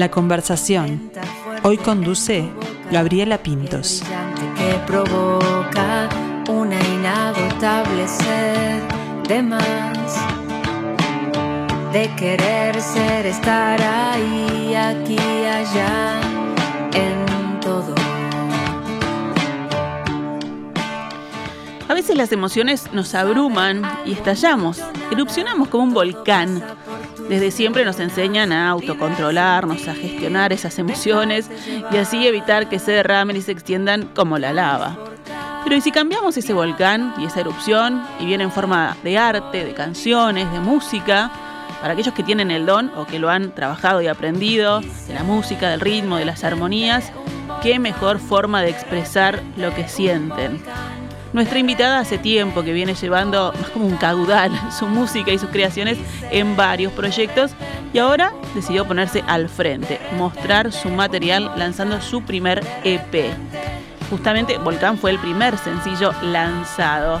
[0.00, 1.12] La conversación.
[1.62, 2.48] Hoy conduce
[2.90, 4.02] Gabriela Pintos.
[4.56, 6.08] Que provoca
[6.48, 8.80] una inagotable sed
[9.28, 10.16] de más.
[11.92, 16.18] De querer ser, estar ahí, aquí, allá,
[16.94, 17.94] en todo.
[21.90, 26.62] A veces las emociones nos abruman y estallamos, erupcionamos como un volcán.
[27.30, 31.48] Desde siempre nos enseñan a autocontrolarnos, a gestionar esas emociones
[31.92, 34.98] y así evitar que se derramen y se extiendan como la lava.
[35.62, 39.64] Pero ¿y si cambiamos ese volcán y esa erupción y viene en forma de arte,
[39.64, 41.30] de canciones, de música?
[41.80, 45.22] Para aquellos que tienen el don o que lo han trabajado y aprendido, de la
[45.22, 47.12] música, del ritmo, de las armonías,
[47.62, 50.60] qué mejor forma de expresar lo que sienten.
[51.32, 55.50] Nuestra invitada hace tiempo que viene llevando más como un caudal su música y sus
[55.50, 55.98] creaciones
[56.30, 57.52] en varios proyectos
[57.92, 63.32] y ahora decidió ponerse al frente, mostrar su material lanzando su primer EP.
[64.10, 67.20] Justamente Volcán fue el primer sencillo lanzado.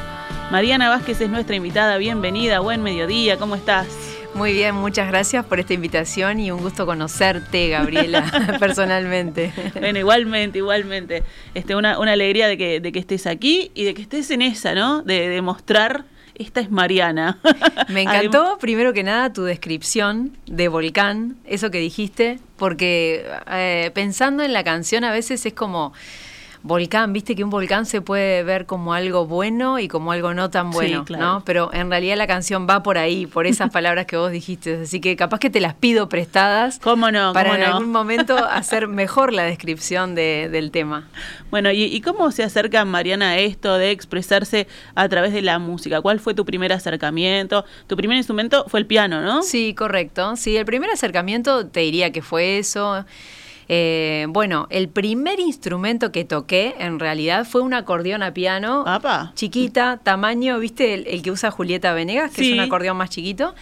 [0.50, 4.09] Mariana Vázquez es nuestra invitada, bienvenida, buen mediodía, ¿cómo estás?
[4.34, 9.52] Muy bien, muchas gracias por esta invitación y un gusto conocerte, Gabriela, personalmente.
[9.78, 11.22] Bueno, igualmente, igualmente.
[11.54, 14.42] Este, una, una alegría de que, de que estés aquí y de que estés en
[14.42, 15.02] esa, ¿no?
[15.02, 16.04] De demostrar
[16.40, 17.38] esta es Mariana.
[17.88, 24.42] Me encantó, primero que nada, tu descripción de volcán, eso que dijiste, porque eh, pensando
[24.42, 25.92] en la canción a veces es como
[26.62, 30.50] volcán, viste que un volcán se puede ver como algo bueno y como algo no
[30.50, 31.42] tan bueno, ¿no?
[31.44, 35.00] Pero en realidad la canción va por ahí, por esas palabras que vos dijiste, así
[35.00, 36.78] que capaz que te las pido prestadas.
[36.78, 37.32] ¿Cómo no?
[37.32, 41.08] Para en algún momento hacer mejor la descripción del tema.
[41.50, 46.00] Bueno, ¿y, cómo se acerca Mariana a esto de expresarse a través de la música?
[46.00, 47.64] ¿Cuál fue tu primer acercamiento?
[47.86, 49.42] Tu primer instrumento fue el piano, ¿no?
[49.42, 50.36] Sí, correcto.
[50.36, 53.04] Sí, el primer acercamiento te diría que fue eso.
[53.72, 58.84] Eh, bueno, el primer instrumento que toqué en realidad fue un acordeón a piano,
[59.34, 60.94] chiquita, tamaño, ¿viste?
[60.94, 63.54] El, que usa Julieta Venegas, que es un acordeón más chiquito.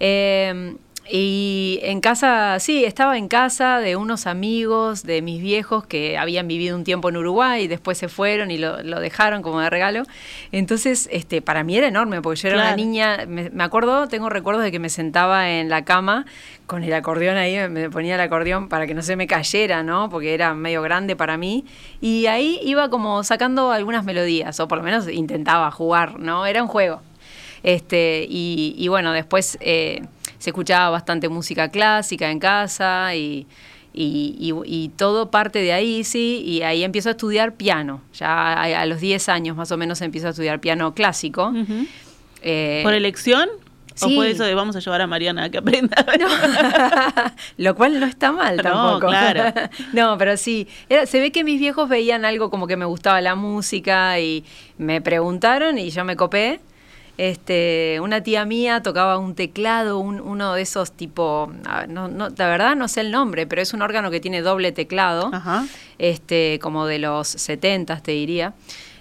[0.00, 0.74] Eh,
[1.10, 6.48] y en casa, sí, estaba en casa de unos amigos de mis viejos que habían
[6.48, 10.04] vivido un tiempo en Uruguay y después se fueron y lo, dejaron como de regalo.
[10.50, 14.64] Entonces, este, para mí era enorme, porque yo era una niña, me, acuerdo, tengo recuerdos
[14.64, 16.24] de que me sentaba en la cama
[16.66, 20.08] con el acordeón ahí, me ponía el acordeón para que no se me cayera, ¿no?
[20.08, 21.66] Porque era medio grande para mí.
[22.00, 26.46] Y ahí iba como sacando algunas melodías, o por lo menos intentaba jugar, ¿no?
[26.46, 27.02] Era un juego.
[27.64, 29.58] Este, y, bueno, después...
[29.60, 30.02] Eh,
[30.44, 33.46] se escuchaba bastante música clásica en casa y,
[33.94, 38.02] y, todo parte de ahí, sí, y ahí empiezo a estudiar piano.
[38.12, 41.50] Ya a, los 10 años más o menos empiezo a estudiar piano clásico.
[42.42, 43.48] Eh, ¿Por elección?
[44.02, 45.96] ¿O fue eso de vamos a llevar a Mariana a que aprenda?
[47.56, 49.06] Lo cual no está mal tampoco.
[49.06, 49.70] No, claro.
[49.94, 50.68] no, pero sí.
[51.06, 54.44] se ve que mis viejos veían algo como que me gustaba la música y
[54.76, 56.60] me preguntaron y yo me copé.
[57.16, 61.52] Este, una tía mía tocaba un teclado, uno de esos tipo,
[61.88, 64.72] no, no, la verdad no sé el nombre, pero es un órgano que tiene doble
[64.72, 65.30] teclado,
[65.98, 68.54] este, como de los 70 te diría.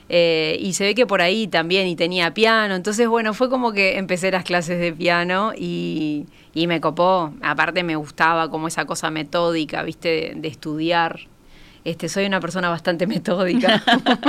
[0.10, 2.76] Eh, y se ve que por ahí también, y tenía piano.
[2.76, 7.34] Entonces, bueno, fue como que empecé las clases de piano y, me copó.
[7.42, 11.22] Aparte me gustaba como esa cosa metódica, viste, de estudiar
[11.86, 13.84] este, soy una persona bastante metódica.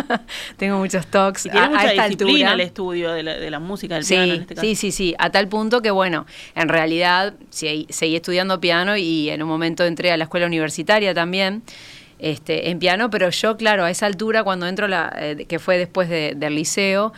[0.57, 1.47] Tengo muchos talks.
[1.47, 4.67] Y tiene a, mucha disciplina el estudio de la, música, del piano en este caso.
[4.67, 5.15] Sí, sí, sí.
[5.19, 9.85] A tal punto que, bueno, en realidad sí, seguí estudiando piano y en un momento
[9.85, 11.63] entré a la escuela universitaria también.
[12.19, 15.79] Este, en piano, pero yo, claro, a esa altura, cuando entro, la, eh, que fue
[15.79, 17.13] después del liceo,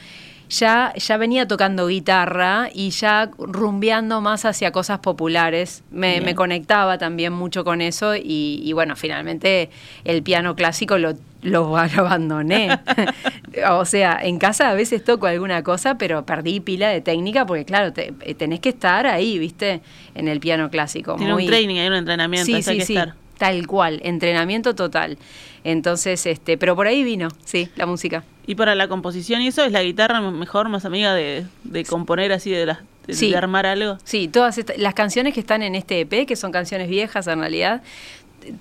[0.49, 5.83] ya, ya venía tocando guitarra y ya rumbeando más hacia cosas populares.
[5.91, 9.71] Me, conectaba también mucho con eso y, bueno, finalmente
[10.05, 12.79] el piano clásico lo, lo abandoné.
[13.71, 17.65] o sea, en casa a veces toco alguna cosa, pero perdí pila de técnica porque,
[17.65, 19.81] claro, eh, tenés que estar ahí, ¿viste?
[20.15, 21.17] En el piano clásico.
[21.17, 22.99] Tiene un training, hay un entrenamiento, sí, sí, sí,
[23.39, 25.19] Tal cual, entrenamiento total.
[25.65, 28.25] Entonces, este, pero por ahí vino, sí, la música.
[28.47, 31.47] Y para la composición y eso, ¿es la guitarra mejor, más amiga de,
[31.89, 33.99] componer así, de, las, de, armar algo?
[34.05, 37.83] Sí, todas las canciones que están en este EP, que son canciones viejas en realidad,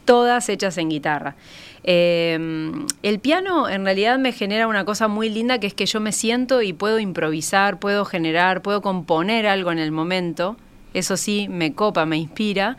[0.03, 1.35] todas hechas en guitarra.
[1.83, 5.99] Em, el piano en realidad me genera una cosa muy linda que es que yo
[5.99, 10.57] me siento y puedo improvisar, puedo generar, puedo componer algo en el momento.
[10.95, 12.77] Eso sí, me copa, me inspira.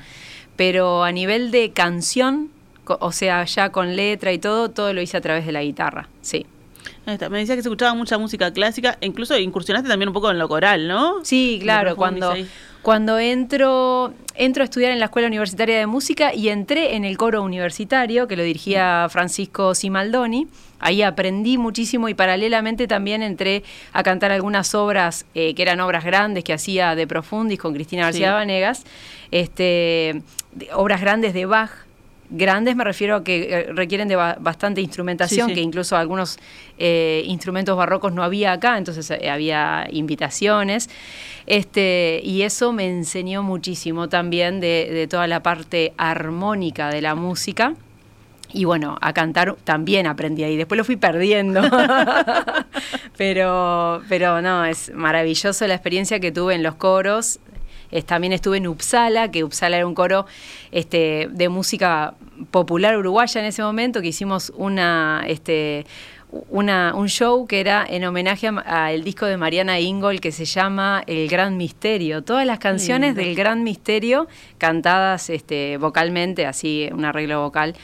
[0.57, 2.51] Pero a nivel de canción,
[2.87, 6.09] o sea, ya con letra y todo, todo lo hice a través de la guitarra,
[6.23, 6.47] sí.
[7.07, 10.49] Me decía que se escuchaba mucha música clásica, incluso incursionaste también un poco en lo
[10.49, 11.25] coral, ¿no?
[11.25, 12.35] Sí, claro, cuando,
[12.83, 17.17] cuando entro, entro a estudiar en la Escuela Universitaria de Música y entré en el
[17.17, 20.49] coro universitario, que lo dirigía Francisco Simaldoni,
[20.81, 23.63] ahí aprendí muchísimo y paralelamente también entré
[23.93, 28.03] a cantar algunas obras eh, que eran obras grandes que hacía de Profundis con Cristina
[28.03, 28.83] García Vanegas,
[29.31, 30.23] este,
[30.73, 31.86] obras grandes de Bach
[32.31, 36.39] Grandes me refiero a que eh, requieren de bastante instrumentación, que incluso algunos
[36.79, 40.91] eh, instrumentos barrocos no había acá, entonces eh, había invitaciones.
[41.47, 47.75] Este, y eso me enseñó muchísimo también de, toda la parte armónica de la música.
[48.53, 50.57] Y bueno, a cantar también aprendí ahí.
[50.57, 51.63] Después lo fui perdiendo.
[53.17, 57.41] pero, pero no, es maravilloso la experiencia que tuve en los coros
[58.05, 60.27] también estuve en Uppsala, que Uppsala era un coro
[60.71, 62.15] este, de música
[62.51, 65.25] popular uruguaya en ese momento, que hicimos una...
[65.27, 65.87] Este,
[66.51, 71.03] una, un show que era en homenaje al disco de Mariana Ingol que se llama
[71.07, 72.23] El Gran Misterio.
[72.23, 74.27] Todas las canciones del Gran Misterio
[74.59, 77.75] cantadas este, vocalmente, así un arreglo vocal,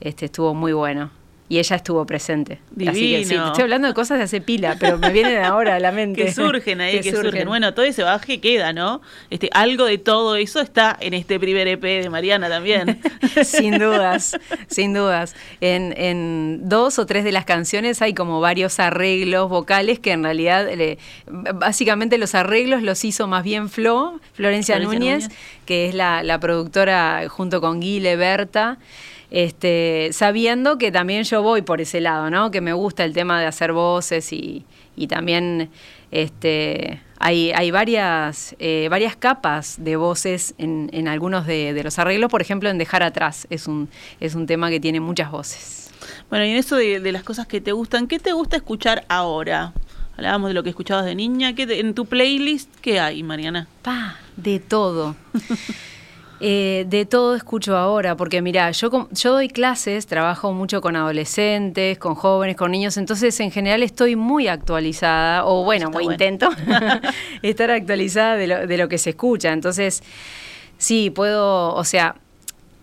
[0.00, 1.19] este, estuvo muy bueno
[1.50, 2.60] y ella estuvo presente.
[2.76, 5.80] Así que sí, estoy hablando de cosas de hace pila, pero me vienen ahora a
[5.80, 6.24] la mente.
[6.24, 7.48] que surgen ahí, que, surgen.
[7.48, 9.02] Bueno, todo ese baje queda, ¿no?
[9.30, 13.00] Este, algo de todo eso está en este primer EP de Mariana también.
[13.44, 14.38] sin dudas,
[14.68, 15.34] sin dudas.
[15.60, 20.22] En, en, dos o tres de las canciones hay como varios arreglos vocales que en
[20.22, 20.68] realidad,
[21.26, 25.28] básicamente los arreglos los hizo más bien Flo, Florencia, Núñez,
[25.66, 28.78] que es la, la productora junto con Guile Berta
[29.30, 32.50] este, sabiendo que también yo voy por ese lado, ¿no?
[32.50, 34.64] Que me gusta el tema de hacer voces y,
[35.08, 35.70] también
[36.10, 42.30] este, hay, hay varias, eh, varias capas de voces en, en algunos de, los arreglos,
[42.30, 43.88] por ejemplo en Dejar Atrás, es un,
[44.20, 45.90] es un tema que tiene muchas voces.
[46.28, 49.72] Bueno, y en eso de, las cosas que te gustan, ¿qué te gusta escuchar ahora?
[50.16, 53.68] Hablábamos de lo que escuchabas de niña, ¿qué en tu playlist qué hay, Mariana?
[53.82, 55.16] Pa, de todo.
[56.42, 61.98] Eh, de todo escucho ahora, porque mira, yo, yo doy clases, trabajo mucho con adolescentes,
[61.98, 66.48] con jóvenes, con niños, entonces en general estoy muy actualizada, o bueno, intento
[67.42, 69.52] estar actualizada de lo, de lo que se escucha.
[69.52, 70.02] Entonces,
[70.78, 72.16] sí, puedo, o sea,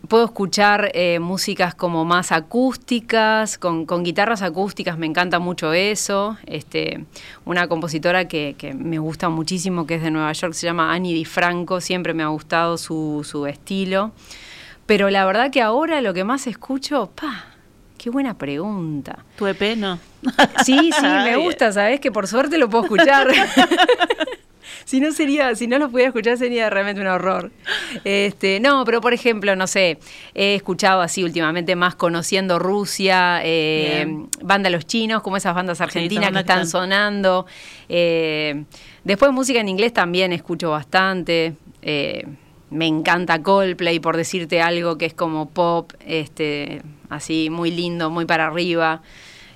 [0.08, 6.36] puedo escuchar eh, músicas como más acústicas, con, guitarras acústicas, me encanta mucho eso.
[6.46, 7.04] Este,
[7.44, 11.24] una compositora que, me gusta muchísimo, que es de Nueva York, se llama Annie Di
[11.24, 14.12] Franco, siempre me ha gustado su, su estilo.
[14.86, 17.44] Pero la verdad que ahora lo que más escucho, pa,
[17.98, 19.24] qué buena pregunta.
[19.36, 19.98] ¿Tu EP no?
[20.64, 22.00] Sí, sí, me gusta, ¿sabes?
[22.00, 23.28] Que por suerte lo puedo escuchar.
[24.84, 27.50] si no sería, si no lo pudiera escuchar sería realmente un horror.
[28.04, 29.98] Este, no, pero por ejemplo, no sé,
[30.34, 34.06] he escuchado así últimamente más conociendo Rusia, eh,
[34.42, 37.46] banda Los Chinos, como esas bandas argentinas que están sonando.
[37.88, 38.64] Eh,
[39.04, 41.54] después música en inglés también escucho bastante.
[41.82, 42.26] Eh,
[42.70, 48.26] me encanta Coldplay, por decirte algo que es como pop, este, así muy lindo, muy
[48.26, 49.02] para arriba.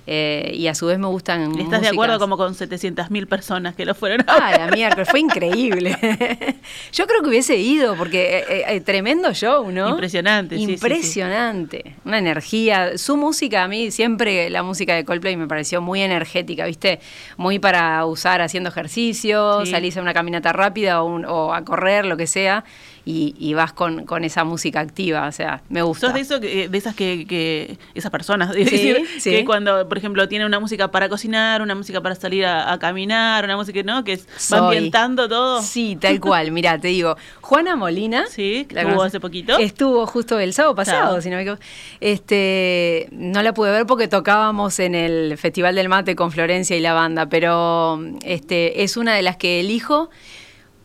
[0.05, 1.57] Eh, y a su vez me gustan.
[1.57, 4.25] ¿Estás de acuerdo como con 700.000 personas que lo fueron?
[4.27, 5.97] Ah, la fue increíble.
[6.91, 9.89] Yo creo que hubiese ido, porque eh, eh, tremendo show, ¿no?
[9.89, 11.95] Impresionante, Impresionante.
[12.03, 12.97] Una energía.
[12.97, 16.99] Su música, a mí siempre la música de Coldplay me pareció muy energética, ¿viste?
[17.37, 22.17] Muy para usar haciendo ejercicio, salirse a una caminata rápida o, o a correr, lo
[22.17, 22.65] que sea
[23.05, 26.07] y, vas con, con, esa música activa, o sea, me gusta.
[26.07, 30.47] ¿Sos de, eso, de esas que, que esas personas, decir, que cuando, por ejemplo, tienen
[30.47, 34.03] una música para cocinar, una música para salir a, caminar, una música, ¿no?
[34.03, 34.19] Que
[34.51, 35.61] va ambientando todo.
[35.61, 38.25] Sí, tal cual, mira, te digo, Juana Molina.
[38.27, 39.57] Sí, estuvo hace poquito.
[39.57, 41.57] Estuvo justo el sábado pasado, si no me
[41.99, 46.79] Este, no la pude ver porque tocábamos en el Festival del Mate con Florencia y
[46.79, 50.09] la banda, pero este, es una de las que elijo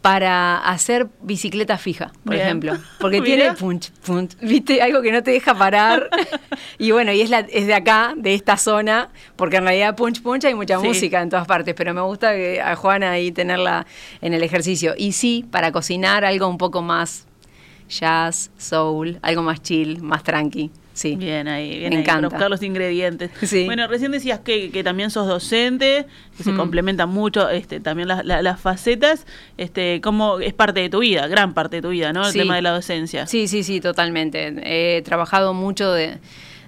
[0.03, 2.77] para hacer bicicleta fija, por ejemplo.
[3.01, 6.09] Porque tiene punch, punch, viste, algo que no te deja parar.
[6.79, 10.23] y bueno, y es, la, es de acá, de esta zona, porque en realidad punch
[10.23, 13.87] punch hay mucha música en todas partes, pero me gusta que a Juana ahí tenerla
[14.21, 14.95] en el ejercicio.
[14.97, 17.27] Y sí, para cocinar algo un poco más
[17.89, 20.71] jazz, soul, algo más chill, más tranqui.
[20.99, 21.15] Sí.
[21.15, 22.29] Bien ahí, bien Me encanta.
[22.29, 23.31] buscar los ingredientes.
[23.69, 26.57] Bueno, recién decías que, que, también sos docente, que se mm.
[26.57, 29.27] complementan mucho este, también las, las, facetas,
[29.59, 32.27] este, como es parte de tu vida, gran parte de tu vida, ¿no?
[32.27, 33.27] El tema de la docencia.
[33.27, 34.55] Sí, sí, sí, totalmente.
[34.65, 36.19] He trabajado mucho de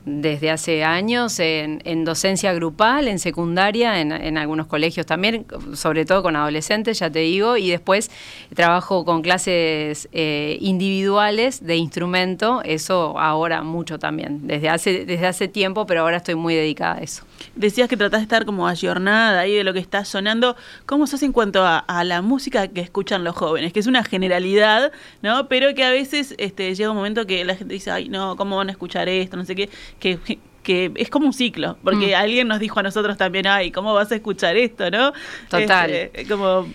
[0.05, 6.37] desde hace años en, docencia grupal, en secundaria, en, algunos colegios también, sobre todo con
[6.37, 8.11] adolescentes, ya te digo, y después
[8.55, 15.49] trabajo con clases eh, individuales de instrumento, eso ahora mucho también, desde hace, desde hace
[15.49, 17.25] tiempo, pero ahora estoy muy dedicada a eso.
[17.55, 20.57] Decías que tratás de estar como ayornada ahí de lo que está sonando.
[20.87, 23.73] ¿Cómo hace en cuanto a, la música que escuchan los jóvenes?
[23.73, 24.93] Que es una generalidad,
[25.23, 25.49] ¿no?
[25.49, 28.57] Pero que a veces este, llega un momento que la gente dice, ay, no, ¿cómo
[28.57, 29.37] van a escuchar esto?
[29.37, 29.69] No sé qué.
[29.99, 30.19] Que,
[30.63, 32.19] que es como un ciclo, porque mm.
[32.19, 35.13] alguien nos dijo a nosotros también, ay, ¿cómo vas a escuchar esto, no?
[35.49, 35.91] Total.
[35.91, 36.67] Este, como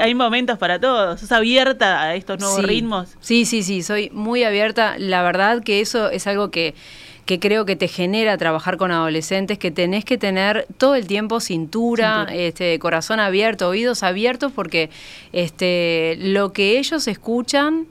[0.00, 1.20] Hay, momentos para todos.
[1.20, 3.16] ¿Sos abierta a estos nuevos ritmos?
[3.20, 4.96] Sí, sí, sí, soy muy abierta.
[4.98, 6.74] La verdad que eso es algo que
[7.28, 11.40] que creo que te genera trabajar con adolescentes, que tenés que tener todo el tiempo
[11.40, 14.88] cintura, Este, corazón abierto, oídos abiertos, porque
[15.34, 17.86] este, lo que ellos escuchan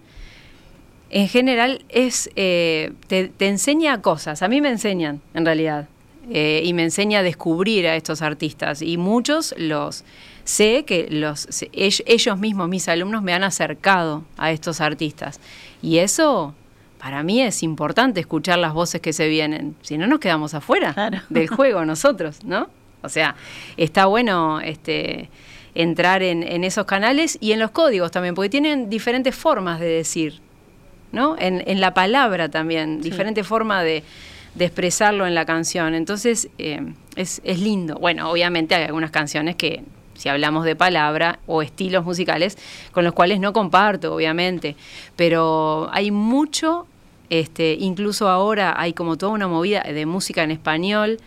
[1.12, 4.42] en general es eh, te, enseña cosas.
[4.42, 5.88] A mí me enseñan, en realidad.
[6.32, 8.82] Eh, y me enseña a descubrir a estos artistas.
[8.82, 10.04] Y muchos los
[10.46, 15.40] sé que los ellos mismos, mis alumnos, me han acercado a estos artistas.
[15.84, 16.56] Y eso
[17.00, 21.22] para mí es importante escuchar las voces que se vienen, si no nos quedamos afuera
[21.30, 22.70] del juego nosotros, ¿no?
[23.02, 23.36] O sea,
[23.78, 25.30] está bueno este,
[25.76, 30.42] entrar en, esos canales y en los códigos también, porque tienen diferentes formas de decir,
[31.12, 31.36] ¿no?
[31.40, 34.04] En, la palabra también, diferente forma de,
[34.60, 35.94] expresarlo en la canción.
[35.94, 36.82] Entonces, eh,
[37.16, 38.00] es, es lindo.
[38.00, 39.84] Bueno, obviamente hay algunas canciones que
[40.18, 42.58] si hablamos de palabra o estilos musicales,
[42.92, 44.76] con los cuales no comparto, obviamente,
[45.16, 46.88] pero hay mucho,
[47.30, 51.20] este, incluso ahora hay como toda una movida de música en español,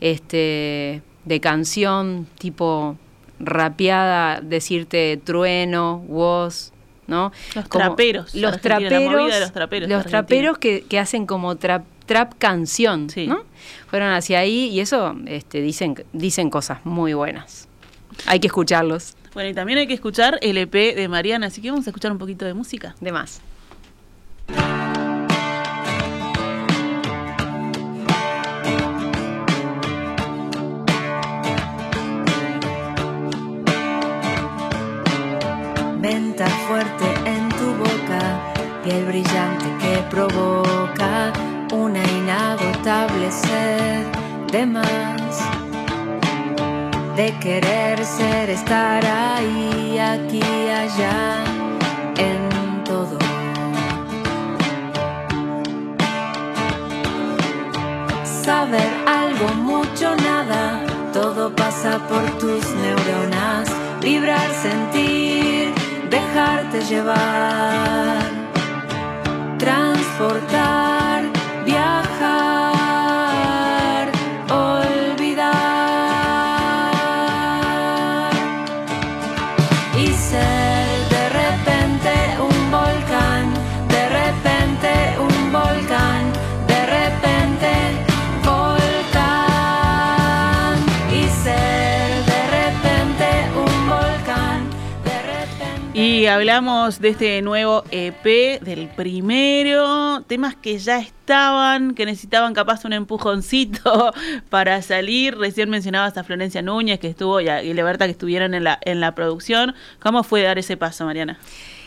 [0.00, 2.96] este, de canción tipo
[3.40, 6.72] rapeada, decirte trueno, voz,
[7.06, 7.32] ¿no?
[7.54, 8.34] Los traperos.
[8.34, 13.42] Los traperos, los traperos, los traperos que, hacen como trap, trap canción, ¿no?
[13.88, 17.68] Fueron hacia ahí y eso este, dicen, dicen cosas muy buenas.
[18.26, 19.16] Hay que escucharlos.
[19.34, 22.12] Bueno, y también hay que escuchar el EP de Mariana, así que vamos a escuchar
[22.12, 22.94] un poquito de música.
[23.00, 23.40] De más.
[36.00, 38.54] Venta fuerte en tu boca,
[38.84, 41.32] piel brillante que provoca
[41.72, 44.06] una inagotable sed
[44.52, 45.63] de más
[47.16, 51.44] de querer ser, estar ahí, aquí, allá,
[52.18, 53.18] en todo.
[58.24, 60.80] Saber algo, mucho, nada,
[61.12, 63.68] todo pasa por tus neuronas,
[64.00, 65.72] vibrar, sentir,
[66.10, 68.18] dejarte llevar,
[69.58, 70.83] transportar,
[96.28, 102.92] hablamos de este nuevo EP, del primero, temas que ya estaban, que necesitaban capaz un
[102.92, 104.12] empujoncito
[104.50, 105.36] para salir.
[105.36, 109.00] Recién mencionabas a Florencia Núñez, que estuvo, y a Leberta, que estuvieron en la, en
[109.00, 109.74] la producción.
[110.00, 111.38] ¿Cómo fue dar ese paso, Mariana?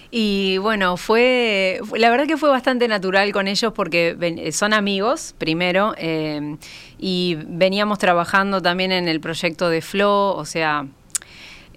[0.09, 5.95] Y bueno, fue, la verdad que fue bastante natural con ellos porque son amigos, primero,
[5.97, 6.57] eh,
[6.97, 10.87] y veníamos trabajando también en el proyecto de Flow, o sea,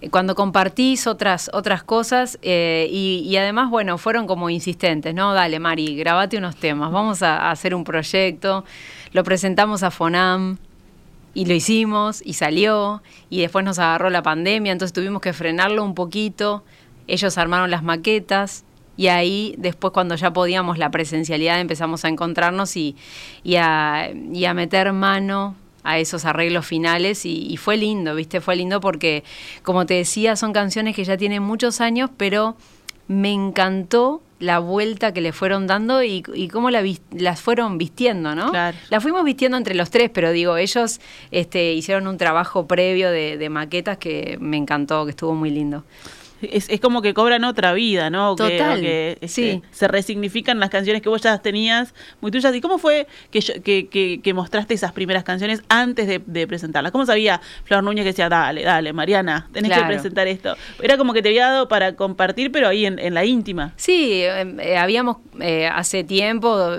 [0.09, 5.33] cuando compartís otras, otras cosas eh, y, además, bueno, fueron como insistentes, ¿no?
[5.33, 8.65] Dale, Mari, grabate unos temas, vamos a, hacer un proyecto,
[9.13, 10.57] lo presentamos a FONAM
[11.35, 15.83] y lo hicimos y salió y después nos agarró la pandemia, entonces tuvimos que frenarlo
[15.83, 16.63] un poquito,
[17.07, 18.65] ellos armaron las maquetas
[18.97, 22.95] y ahí después cuando ya podíamos la presencialidad empezamos a encontrarnos y,
[23.43, 28.41] y, a, y a meter mano a esos arreglos finales y, fue lindo, ¿viste?
[28.41, 29.23] Fue lindo porque,
[29.63, 32.55] como te decía, son canciones que ya tienen muchos años, pero
[33.07, 38.51] me encantó la vuelta que le fueron dando y, cómo las fueron vistiendo, ¿no?
[38.51, 38.77] Claro.
[38.89, 43.37] La fuimos vistiendo entre los tres, pero digo, ellos este, hicieron un trabajo previo de,
[43.37, 45.83] de maquetas que me encantó, que estuvo muy lindo
[46.41, 48.35] es, es, como que cobran otra vida, ¿no?
[48.35, 48.81] Total.
[48.81, 49.61] Que, este, sí.
[49.71, 52.53] se resignifican las canciones que vos ya tenías muy tuyas.
[52.55, 53.41] ¿Y cómo fue que,
[53.89, 56.91] que, que, mostraste esas primeras canciones antes de, presentarlas?
[56.91, 60.55] ¿Cómo sabía Flor Núñez que decía, dale, dale, Mariana, tenés que presentar esto?
[60.81, 63.73] Era como que te había dado para compartir, pero ahí en, la íntima.
[63.75, 66.77] Sí, em, eh, habíamos eh, hace tiempo,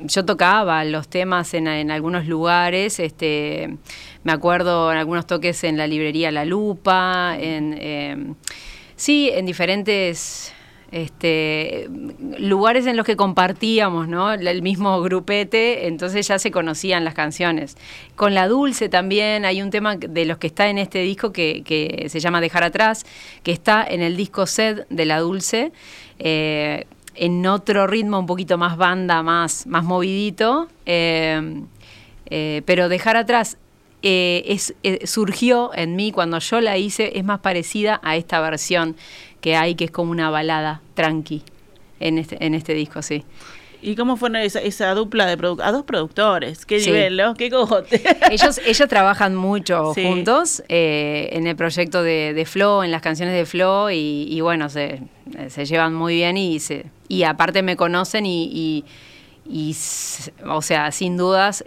[0.00, 3.78] yo tocaba los temas en, en algunos lugares, este
[4.24, 7.76] me acuerdo en algunos toques en la librería La Lupa, en...
[7.78, 8.34] Em,
[9.02, 10.54] Sí, en diferentes
[10.92, 11.88] este,
[12.38, 14.32] lugares en los que compartíamos, ¿no?
[14.32, 17.76] El mismo grupete, entonces ya se conocían las canciones.
[18.14, 22.06] Con La Dulce también hay un tema de los que está en este disco que,
[22.08, 23.04] se llama Dejar Atrás,
[23.42, 25.72] que está en el disco Sed de La Dulce.
[26.20, 31.64] Eh, en otro ritmo un poquito más banda, más, más movidito, eh,
[32.26, 33.58] eh, pero dejar atrás
[34.02, 38.96] es, surgió en mí cuando yo la hice, es más parecida a esta versión
[39.40, 41.42] que hay, que es como una balada tranqui
[42.00, 43.24] en este, en este disco, sí.
[43.84, 46.64] ¿Y cómo fue esa, dupla de a dos productores?
[46.64, 48.00] ¿Qué nivel, ¿Qué cojote?
[48.30, 53.34] Ellos, ellos trabajan mucho juntos eh, en el proyecto de, de Flo, en las canciones
[53.34, 55.00] de Flo, y, bueno, se,
[55.48, 58.84] se, llevan muy bien y, se, y aparte me conocen y, y,
[60.46, 61.64] o sea, sin dudas,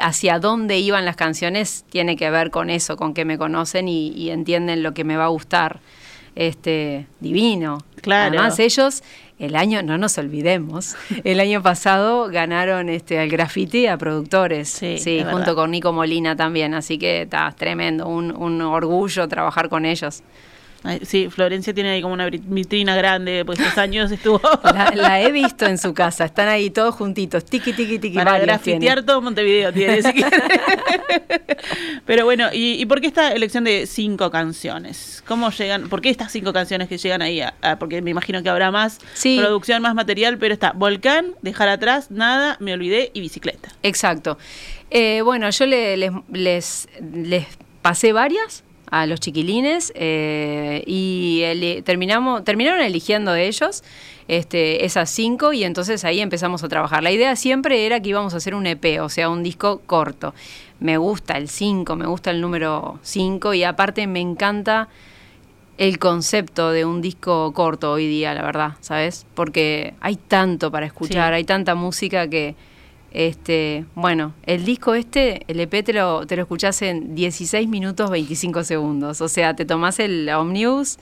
[0.00, 4.30] hacia dónde iban las canciones tiene que ver con eso, con que me conocen y
[4.30, 5.80] entienden lo que me va a gustar
[6.34, 7.78] este, divino.
[8.00, 8.38] Claro.
[8.38, 9.02] Además, ellos,
[9.38, 15.24] el año, no nos olvidemos, el año pasado ganaron este, al graffiti a productores, sí,
[15.30, 20.22] junto con Nico Molina también, así que está tremendo, un, un orgullo trabajar con ellos.
[21.02, 24.40] Sí, Florencia tiene ahí como una vitrina grande, pues estos años estuvo.
[24.94, 28.16] La, he visto en su casa, están ahí todos juntitos, tiki, tiki, tiki.
[28.16, 30.00] Para grafitear todo Montevideo tiene.
[32.06, 35.22] Pero bueno, ¿y, por qué esta elección de cinco canciones?
[35.26, 35.88] ¿Cómo llegan?
[35.88, 37.42] ¿Por qué estas cinco canciones que llegan ahí?
[37.78, 42.56] porque me imagino que habrá más producción, más material, pero está Volcán, Dejar Atrás, Nada,
[42.60, 43.70] Me Olvidé y Bicicleta.
[43.82, 44.36] Exacto.
[44.90, 47.46] Eh, bueno, yo les, les, les
[47.82, 51.42] pasé varias a los chiquilines eh, y
[51.82, 53.82] terminamos, terminaron eligiendo ellos
[54.28, 57.02] este, esas cinco y entonces ahí empezamos a trabajar.
[57.02, 60.34] La idea siempre era que íbamos a hacer un EP, o sea, un disco corto.
[60.78, 64.90] Me gusta el 5, me gusta el número 5 y aparte me encanta
[65.78, 69.24] el concepto de un disco corto hoy día, la verdad, ¿sabes?
[69.34, 72.56] Porque hay tanto para escuchar, hay tanta música que
[73.14, 78.10] este, bueno, el disco este, el EP te lo, te lo escuchás en 16 minutos
[78.10, 79.20] 25 segundos.
[79.20, 80.98] O sea, te tomás el Omnibus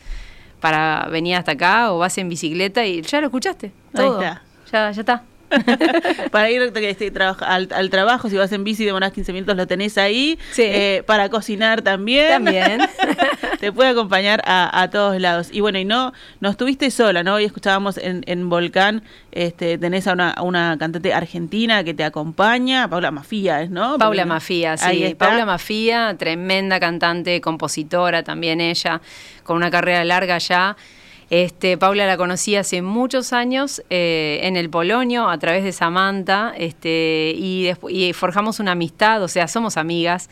[0.60, 3.72] para venir hasta acá o vas en bicicleta y ya lo escuchaste.
[3.94, 4.20] Todo.
[4.20, 5.24] Ya, ya está.
[6.30, 9.98] para ir este, al, trabajo, si vas en bici y demoras 15 minutos, lo tenés
[9.98, 10.38] ahí.
[10.56, 12.30] Eh, para cocinar también.
[12.30, 12.80] También.
[13.60, 15.50] Te puede acompañar a, todos lados.
[15.52, 17.34] Y bueno, y no, no estuviste sola, ¿no?
[17.34, 22.88] Hoy escuchábamos en, en Volcán, este, tenés a una, una, cantante argentina que te acompaña,
[22.88, 23.98] Paula Mafía, ¿no?
[23.98, 25.14] Paula Mafía, sí.
[25.18, 29.02] Paula Mafía, tremenda cantante, compositora también ella,
[29.42, 30.74] con una carrera larga ya.
[31.28, 36.54] Este, Paula la conocí hace muchos años eh, en el Polonio a través de Samantha
[36.56, 40.30] este, y, y, forjamos una amistad, o sea, somos amigas.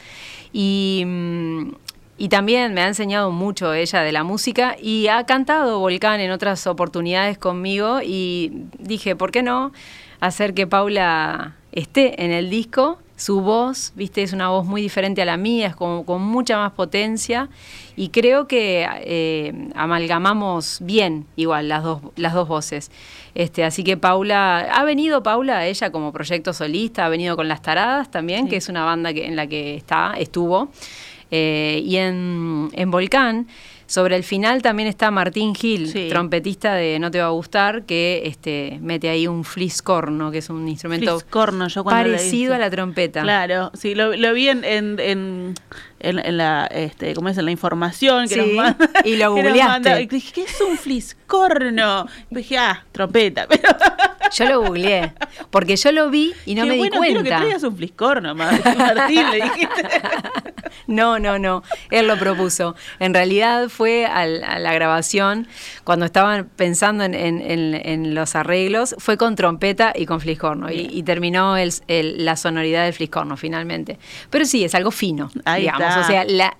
[0.50, 1.72] Y, mm,
[2.18, 6.32] y también me ha enseñado mucho ella de la música y ha cantado Volcán en
[6.32, 9.72] otras oportunidades conmigo y dije, ¿por qué no
[10.18, 12.98] hacer que Paula esté en el disco?
[13.14, 16.56] Su voz, viste, es una voz muy diferente a la mía, es como con mucha
[16.56, 17.48] más potencia
[17.96, 22.90] y creo que eh, amalgamamos bien igual las dos, las dos voces.
[23.34, 27.62] Este, así que Paula, ha venido Paula, ella como proyecto solista, ha venido con Las
[27.62, 30.70] Taradas también, que es una banda que, en la que está, estuvo.
[31.30, 33.46] Eh, y en, en Volcán
[33.88, 38.20] sobre el final también está Martín Gil, trompetista de No Te Va a Gustar, que
[38.26, 41.18] este, mete ahí un fliscorno, que es un instrumento
[41.84, 43.22] parecido a la trompeta.
[43.22, 45.54] Claro, sí, lo, vi en, en,
[46.00, 47.38] en, la, este, ¿cómo es?
[47.38, 48.90] En la información que nos manda.
[49.06, 50.06] Y lo googleaste.
[50.06, 52.06] dije, ¿qué es un fliscorno?
[52.30, 53.48] Y dije, ah, trompeta.
[54.32, 55.12] Yo lo googleé,
[55.50, 56.98] porque yo lo vi y no me di cuenta.
[57.00, 59.88] Quiero que traigas un fliscorno, Martín, le dijiste.
[60.86, 61.62] No, no, no.
[61.90, 62.74] Él lo propuso.
[62.98, 65.48] En realidad fue a la grabación,
[65.84, 70.70] cuando estaban pensando en, los arreglos, fue con trompeta y con fliscorno.
[70.70, 73.98] Y, terminó la sonoridad del fliscorno finalmente.
[74.30, 75.96] Pero sí, es algo fino, digamos.
[75.96, 76.56] O sea, la,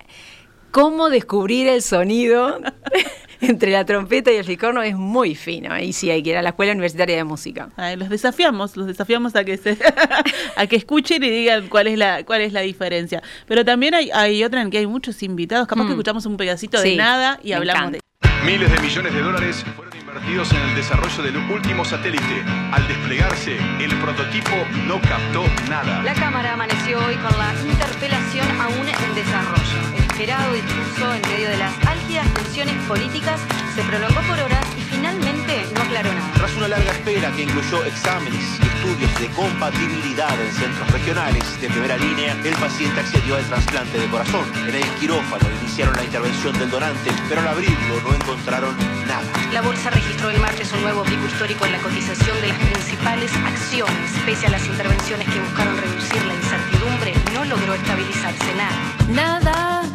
[0.71, 2.59] cómo descubrir el sonido
[3.41, 5.73] entre la trompeta y el fliscorno es muy fino.
[5.73, 7.69] Ahí sí hay que ir a la Escuela Universitaria de Música.
[7.97, 9.77] los desafiamos, los desafiamos a que se,
[10.55, 13.21] a que escuchen y digan cuál es la cuál es la diferencia.
[13.47, 15.91] Pero también hay, hay otra en que hay muchos invitados, capaz que mm.
[15.91, 17.99] escuchamos un pedacito de nada y hablamos de
[18.45, 22.43] Miles de millones de dólares fueron invertidos en el desarrollo del último satélite.
[22.71, 24.55] Al desplegarse, el prototipo
[24.87, 26.01] no captó nada.
[26.03, 29.98] La Cámara amaneció hoy con la interpelación aún en desarrollo.
[30.19, 33.39] El esperado discurso en medio de las álgidas tensiones políticas
[33.73, 36.33] se prolongó por horas y finalmente no aclaró nada.
[36.33, 41.69] Tras una larga espera que incluyó exámenes y estudios de compatibilidad en centros regionales de
[41.69, 44.43] primera línea, el paciente accedió al trasplante de corazón.
[44.67, 48.75] En el quirófano iniciaron la intervención del donante, pero al abrirlo no encontraron
[49.07, 49.23] nada.
[49.53, 53.31] La bolsa registró el martes un nuevo pico histórico en la cotización de las principales
[53.33, 54.11] acciones.
[54.25, 58.97] Pese a las intervenciones que buscaron reducir la incertidumbre, no logró estabilizarse nada.
[59.07, 59.88] Nada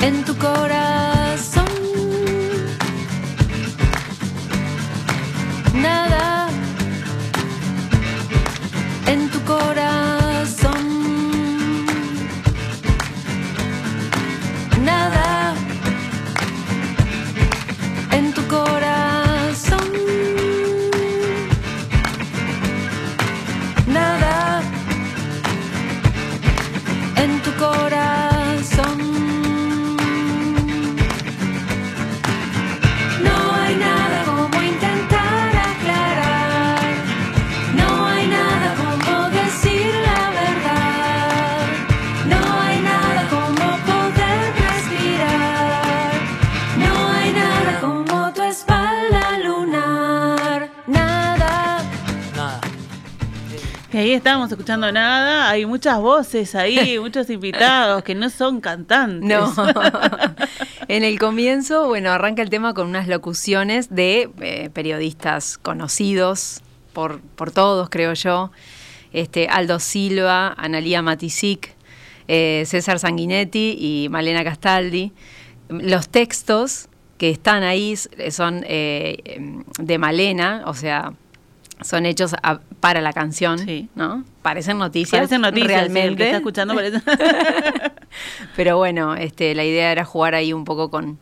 [0.00, 1.66] en tu corazón.
[5.74, 6.48] Nada
[9.06, 10.19] en tu corazón.
[53.92, 59.28] Y ahí estábamos escuchando nada, hay muchas voces ahí, muchos invitados que no son cantantes.
[59.28, 59.52] No.
[60.88, 67.20] en el comienzo, bueno, arranca el tema con unas locuciones de eh, periodistas conocidos por,
[67.20, 68.52] por todos, creo yo.
[69.12, 71.74] Este, Aldo Silva, Analía Matisic,
[72.28, 75.12] eh, César Sanguinetti y Malena Castaldi.
[75.68, 77.96] Los textos que están ahí
[78.30, 81.12] son eh, de Malena, o sea,
[81.82, 83.58] son hechos a- para la canción,
[83.94, 84.24] ¿no?
[84.42, 85.18] Parecen noticias.
[85.18, 86.08] Parecen noticias, realmente.
[86.08, 87.02] el que está escuchando parece-
[88.56, 91.18] Pero bueno, este, la idea era jugar ahí un poco con,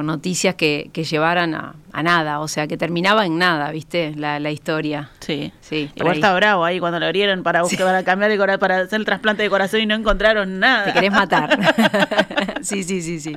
[0.00, 4.14] con noticias que, que llevaran a, a nada, o sea, que terminaba en nada, ¿viste?
[4.16, 5.10] La, la historia.
[5.20, 5.52] Sí.
[5.60, 8.98] Sí, Igual está bravo ahí cuando lo abrieron para buscar, para cambiar el para hacer
[8.98, 10.86] el trasplante de corazón y no encontraron nada.
[10.86, 11.58] Te querés matar.
[12.62, 13.36] sí, sí, sí, sí.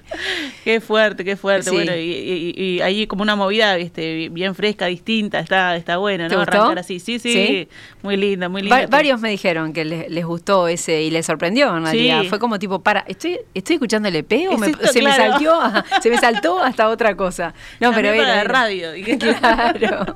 [0.63, 1.69] Qué fuerte, qué fuerte.
[1.69, 1.75] Sí.
[1.75, 6.29] Bueno, y, y- y ahí como una movida, viste, bien fresca, distinta, está, está bueno,
[6.29, 6.41] ¿Te ¿no?
[6.41, 6.99] Arrancar así.
[7.01, 7.67] Sí, sí, ¿Sí?
[8.03, 8.79] Muy linda, muy linda.
[8.81, 12.21] Va- varios me dijeron que les, les gustó ese y les sorprendió en realidad.
[12.21, 12.29] Sí.
[12.29, 15.59] Fue como tipo, para, ¿estoy, estoy escuchando el EP o ¿Es me- se, me saltó,
[16.01, 17.53] se me saltó hasta otra cosa?
[17.79, 18.89] No, pero era, la radio.
[19.19, 20.15] Claro.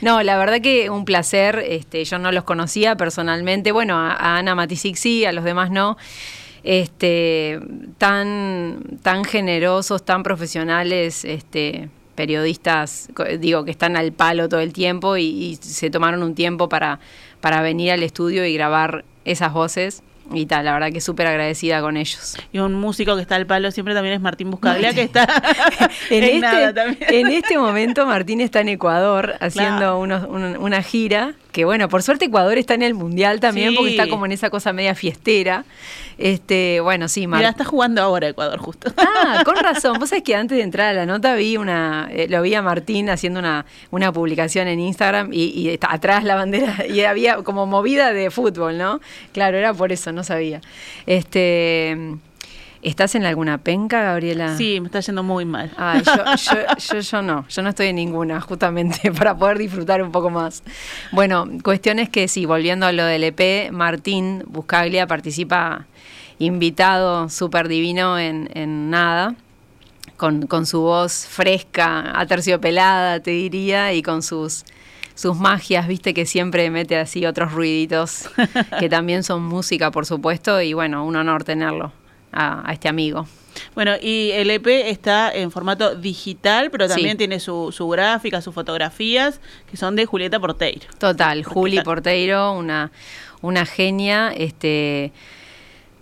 [0.00, 1.64] No, la verdad que un placer.
[1.66, 3.72] Este, yo no los conocía personalmente.
[3.72, 5.96] Bueno, a, a Ana Matisic sí, a los demás no.
[6.64, 7.58] Este,
[7.98, 13.08] tan, tan generosos, tan profesionales, este, periodistas,
[13.40, 17.00] digo, que están al palo todo el tiempo y, y se tomaron un tiempo para,
[17.40, 20.02] para venir al estudio y grabar esas voces.
[20.34, 22.36] Y tal, la verdad que súper agradecida con ellos.
[22.52, 25.26] Y un músico que está al palo siempre también es Martín Buscaglia, que está
[26.10, 27.14] En, en nada este, también.
[27.14, 29.98] en este momento Martín está en Ecuador haciendo Claro.
[30.00, 33.76] unos- un- una gira, que bueno, por suerte Ecuador está en el Mundial también, Sí.
[33.76, 35.64] porque está como en esa cosa media fiestera.
[36.18, 37.48] Este, bueno, sí, Mira, Martín.
[37.50, 38.92] está jugando ahora Ecuador justo.
[38.96, 39.98] Ah, con razón.
[39.98, 42.62] Vos sabés que antes de entrar a la nota vi una, eh, lo vi a
[42.62, 47.36] Martín haciendo una, una publicación en Instagram y, y está atrás la bandera y había
[47.42, 49.00] como movida de fútbol, ¿no?
[49.32, 50.60] Claro, era por eso, no sabía.
[51.06, 51.96] Este,
[52.82, 54.56] ¿estás en alguna penca, Gabriela?
[54.56, 55.70] Sí, me está yendo muy mal.
[55.76, 60.02] Ay, yo, yo, yo, yo no, yo no estoy en ninguna, justamente, para poder disfrutar
[60.02, 60.62] un poco más.
[61.12, 65.86] Bueno, cuestión es que sí, volviendo a lo del EP, Martín Buscaglia participa
[66.38, 69.36] invitado súper divino en, en Nada,
[70.16, 74.64] con, con su voz fresca, aterciopelada, te diría, y con sus
[75.14, 78.30] sus magias, viste que siempre mete así otros ruiditos
[78.80, 81.92] que también son música, por supuesto, y bueno, un honor tenerlo
[82.32, 83.26] a, a este amigo.
[83.74, 87.16] Bueno, y el EP está en formato digital, pero también Sí.
[87.18, 89.40] tiene su, su gráfica, sus fotografías,
[89.70, 90.86] que son de Julieta Porteiro.
[90.98, 92.90] Total, Juli Porteiro, una,
[93.42, 95.12] una genia, este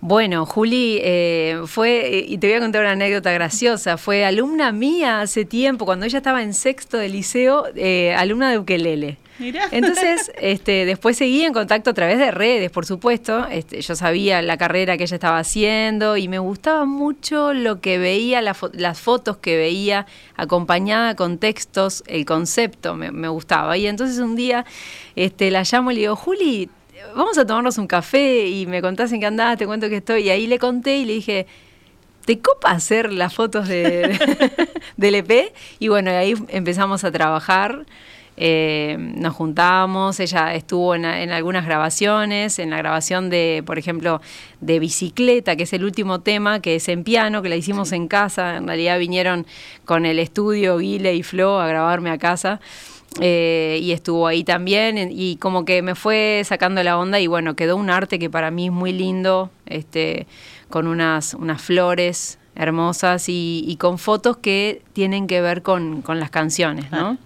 [0.02, 5.20] bueno, Juli eh, fue, y te voy a contar una anécdota graciosa, fue alumna mía
[5.20, 9.18] hace tiempo, cuando ella estaba en sexto de liceo, eh, alumna de ukelele.
[9.38, 9.68] Mirá.
[9.70, 13.46] Entonces, este, después seguí en contacto a través de redes, por supuesto.
[13.50, 17.98] Este, yo sabía la carrera que ella estaba haciendo y me gustaba mucho lo que
[17.98, 23.76] veía, la fo- las fotos que veía, acompañada con textos, el concepto me, me gustaba.
[23.78, 24.64] Y entonces un día
[25.16, 26.68] este, la llamo y le digo, Juli,
[27.16, 30.22] vamos a tomarnos un café y me contás en qué andás, te cuento que estoy.
[30.24, 31.46] Y ahí le conté y le dije,
[32.26, 34.18] ¿te copa hacer las fotos de,
[34.98, 35.52] del EP?
[35.78, 37.86] Y bueno, ahí empezamos a trabajar.
[38.42, 44.22] Eh, nos juntábamos, ella estuvo en, en, algunas grabaciones, en la grabación de, por ejemplo,
[44.62, 48.09] de Bicicleta, que es el último tema, que es en piano, que la hicimos en
[48.09, 49.46] casa, en realidad vinieron
[49.85, 52.61] con el estudio Guile y Flo a grabarme a casa.
[53.20, 57.57] Eh, y estuvo ahí también y como que me fue sacando la onda y bueno,
[57.57, 60.26] quedó un arte que para mí es muy lindo, este,
[60.70, 66.90] con unas, unas flores hermosas y, con fotos que tienen que ver con, las canciones,
[66.90, 67.18] ¿no?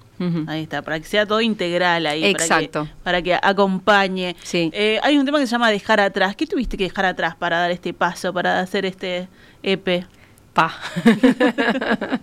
[0.46, 2.24] Ahí está, para que sea todo integral ahí.
[2.24, 2.88] Exacto.
[3.02, 4.36] Para que, acompañe.
[4.42, 4.70] Sí.
[4.72, 6.36] Eh, hay un tema que se llama dejar atrás.
[6.36, 9.28] ¿Qué tuviste que dejar atrás para dar este paso, para hacer este
[9.62, 10.06] EP?
[10.52, 10.72] Pa.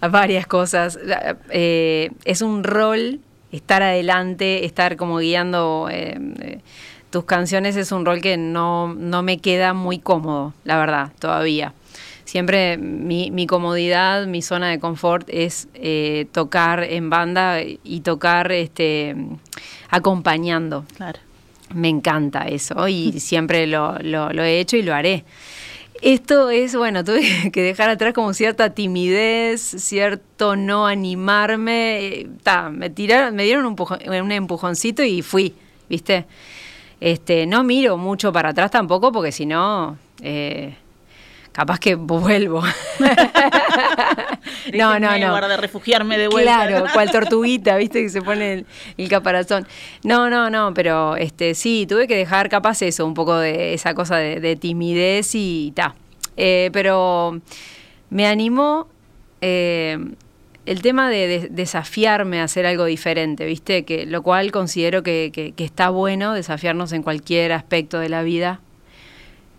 [0.00, 0.98] varias cosas.
[1.50, 3.20] Eh, es un rol
[3.52, 6.60] estar adelante, estar como guiando eh, eh,
[7.10, 11.72] tus canciones, es un rol que no, no, me queda muy cómodo, la verdad, todavía.
[12.28, 15.66] Siempre mi, mi comodidad, mi zona de confort es
[16.30, 19.16] tocar en banda y tocar este,
[19.88, 20.84] acompañando.
[20.94, 21.20] Claro.
[21.74, 25.24] Me encanta eso y siempre lo, lo, lo he hecho y lo haré.
[26.00, 32.26] Esto es, bueno, tuve que dejar atrás como cierta timidez, cierto no animarme.
[32.42, 35.54] Ta, me tiraron, me dieron un, un, empujoncito y fui,
[35.88, 36.26] ¿viste?
[37.00, 40.76] Este, no miro mucho para atrás tampoco, porque si no, eh,
[41.58, 42.62] capaz que vuelvo.
[44.74, 45.48] no, no, no.
[45.48, 46.68] de refugiarme de vuelta.
[46.68, 48.64] Claro, cual tortuguita, viste, que se pone
[48.96, 49.66] el, caparazón.
[50.04, 53.92] No, no, no, pero este sí, tuve que dejar capaz eso, un poco de esa
[53.94, 55.96] cosa de, timidez y ta.
[56.36, 57.40] Eh, pero
[58.10, 58.86] me animó
[59.40, 59.98] eh,
[60.64, 63.84] el tema de, desafiarme a hacer algo diferente, ¿viste?
[63.84, 68.60] Que, lo cual considero que está bueno desafiarnos en cualquier aspecto de la vida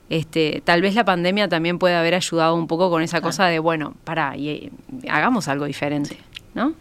[0.10, 3.60] este, tal vez la pandemia también puede haber ayudado un poco con esa cosa de,
[3.60, 4.72] bueno, para y, eh,
[5.08, 6.17] hagamos algo diferente,
[6.56, 6.74] ¿no?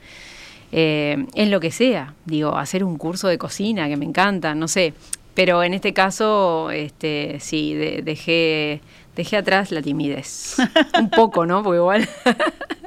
[0.72, 4.68] Eh, en lo que sea, digo, hacer un curso de cocina que me encanta, no
[4.68, 4.94] sé,
[5.34, 8.80] pero en este caso, este, sí, dejé,
[9.14, 10.56] dejé atrás la timidez,
[10.98, 11.62] un poco, ¿no?
[11.62, 12.08] Porque igual...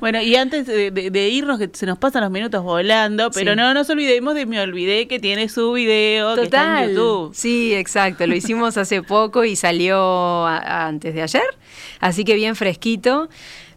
[0.00, 3.88] Bueno, y antes de, irnos, que se nos pasan los minutos volando, pero no nos
[3.90, 7.34] olvidemos de Me Olvidé que tiene su video que está en YouTube.
[7.34, 11.56] Sí, exacto, lo hicimos hace poco y salió antes de ayer,
[12.00, 13.28] así que bien fresquito.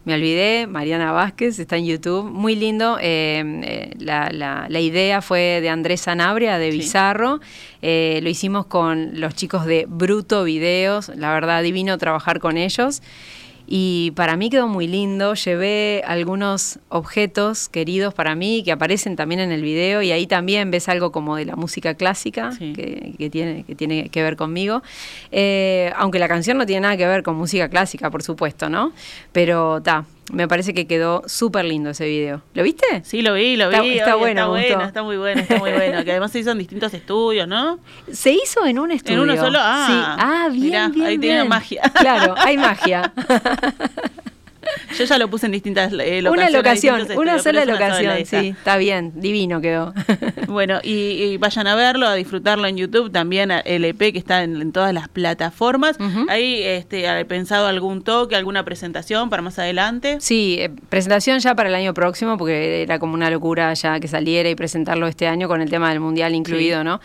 [0.04, 2.98] Me olvidé, Mariana Vázquez, está en YouTube, muy lindo.
[3.00, 7.38] Eh, eh, la, idea fue de Andrés Sanabria, de Bizarro.
[7.82, 13.00] Eh, lo hicimos con los chicos de Bruto Videos, la verdad divino trabajar con ellos.
[13.66, 19.40] Y para mí quedó muy lindo, llevé algunos objetos queridos para mí que aparecen también
[19.40, 23.64] en el video y ahí también ves algo como de la música clásica que, tiene,
[23.64, 24.82] que tiene que ver conmigo.
[25.30, 28.92] Eh, aunque la canción no tiene nada que ver con música clásica, por supuesto, ¿no?
[29.32, 32.42] Pero ta, me parece que quedó súper lindo ese video.
[32.54, 32.86] ¿Lo viste?
[33.04, 33.98] Sí, lo vi, lo vi.
[33.98, 36.04] Está, bueno, está bueno, está muy bueno, está muy bueno.
[36.04, 37.78] Que además se hizo en distintos estudios, ¿no?
[38.10, 39.22] Se hizo en un estudio.
[39.22, 39.58] ¿En uno solo?
[39.60, 40.16] Ah, sí.
[40.18, 41.82] ah bien, bien, Ahí tiene magia.
[41.94, 43.12] Claro, hay magia.
[44.98, 46.50] Yo ya lo puse en distintas eh, locaciones.
[46.50, 49.94] Una locación, una sola locación, sí, está bien, divino quedó.
[50.48, 54.72] bueno, y, vayan a verlo, a disfrutarlo en YouTube, también el EP que está en,
[54.72, 55.96] todas las plataformas.
[56.28, 60.18] Ahí este, ¿ha pensado algún toque, alguna presentación para más adelante?
[60.20, 64.08] Sí, eh, presentación ya para el año próximo, porque era como una locura ya que
[64.08, 67.00] saliera y presentarlo este año con el tema del Mundial incluido, ¿no?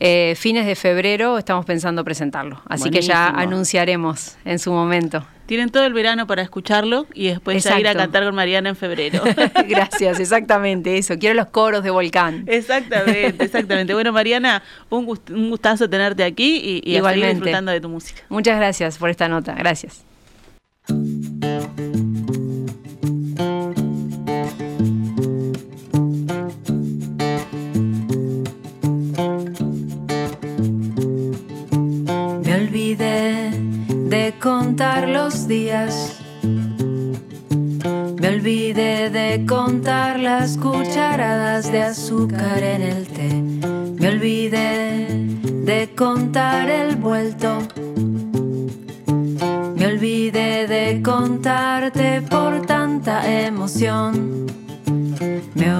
[0.00, 5.26] Eh, fines de febrero estamos pensando presentarlo, así que ya anunciaremos en su momento.
[5.46, 8.76] Tienen todo el verano para escucharlo y después ya ir a cantar con Mariana en
[8.76, 9.22] febrero.
[9.68, 11.16] Gracias, exactamente eso.
[11.18, 12.44] Quiero los coros de Volcán.
[12.48, 13.94] Exactamente, exactamente.
[13.94, 18.22] Bueno, Mariana, un, gustazo tenerte aquí y, y seguir disfrutando de tu música.
[18.28, 19.54] Muchas gracias por esta nota.
[19.54, 20.04] Gracias.
[34.76, 36.20] Contar los días.
[38.20, 43.32] Me olvidé de contar las cucharadas de azúcar en el té.
[43.98, 45.06] Me olvidé
[45.64, 47.60] de contar el vuelto.
[49.76, 54.44] Me olvidé de contarte por tanta emoción.
[55.54, 55.72] Me